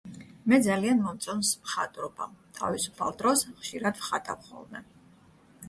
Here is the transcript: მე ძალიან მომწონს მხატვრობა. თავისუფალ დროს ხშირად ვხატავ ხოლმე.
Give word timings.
მე 0.51 0.57
ძალიან 0.67 1.01
მომწონს 1.07 1.51
მხატვრობა. 1.65 2.27
თავისუფალ 2.61 3.15
დროს 3.21 3.47
ხშირად 3.61 4.03
ვხატავ 4.03 4.45
ხოლმე. 4.51 4.85